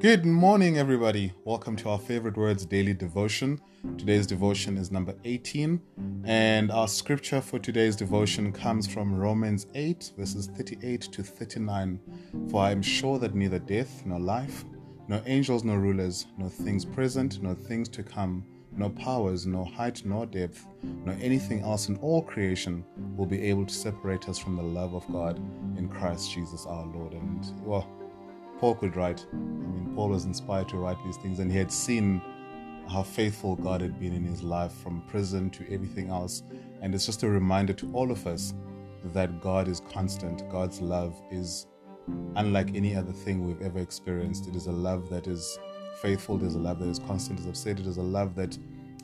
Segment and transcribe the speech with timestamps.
[0.00, 1.32] Good morning, everybody.
[1.44, 3.60] Welcome to our favorite words daily devotion.
[3.96, 5.80] Today's devotion is number 18,
[6.22, 11.98] and our scripture for today's devotion comes from Romans 8, verses 38 to 39.
[12.48, 14.64] For I am sure that neither death nor life,
[15.08, 18.44] nor angels nor rulers, nor things present, nor things to come,
[18.76, 20.64] nor powers, nor height, nor depth,
[21.04, 22.84] nor anything else in all creation
[23.16, 25.38] will be able to separate us from the love of God
[25.76, 27.14] in Christ Jesus our Lord.
[27.14, 27.88] And well,
[28.58, 29.26] Paul could write.
[29.32, 32.20] I mean, Paul was inspired to write these things, and he had seen
[32.88, 36.42] how faithful God had been in his life from prison to everything else.
[36.80, 38.54] And it's just a reminder to all of us
[39.12, 40.48] that God is constant.
[40.50, 41.66] God's love is
[42.36, 44.46] unlike any other thing we've ever experienced.
[44.48, 45.58] It is a love that is
[46.00, 47.40] faithful, there's a love that is constant.
[47.40, 48.56] As I've said, it is a love that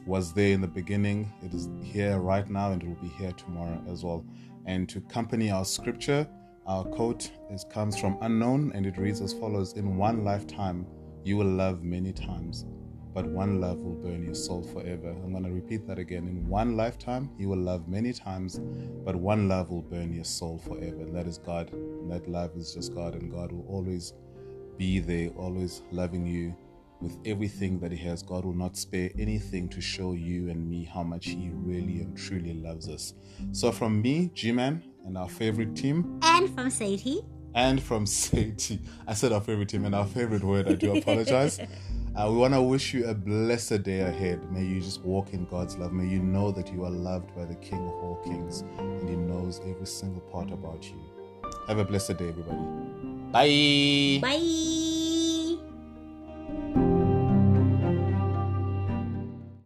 [0.07, 3.33] was there in the beginning, it is here right now, and it will be here
[3.33, 4.25] tomorrow as well.
[4.66, 6.27] And to accompany our scripture,
[6.66, 10.87] our quote is, comes from Unknown and it reads as follows In one lifetime,
[11.23, 12.65] you will love many times,
[13.12, 15.10] but one love will burn your soul forever.
[15.10, 16.26] I'm going to repeat that again.
[16.26, 18.60] In one lifetime, you will love many times,
[19.04, 21.02] but one love will burn your soul forever.
[21.02, 21.71] And that is God.
[21.73, 24.15] And that love is just God, and God will always
[24.78, 26.56] be there, always loving you
[27.01, 28.23] with everything that He has.
[28.23, 32.16] God will not spare anything to show you and me how much He really and
[32.16, 33.12] truly loves us.
[33.52, 37.21] So, from me, G Man, and our favorite team, And from Sadie.
[37.55, 41.61] and from Sadie, I said our favorite team and our favorite word, I do apologize.
[42.16, 44.38] Uh, we want to wish you a blessed day ahead.
[44.52, 45.93] May you just walk in God's love.
[45.93, 49.16] May you know that you are loved by the King of all kings and He
[49.16, 50.95] knows every single part about you.
[51.66, 52.57] Have a blessed day, everybody.
[53.33, 54.21] Bye.
[54.23, 54.63] Bye.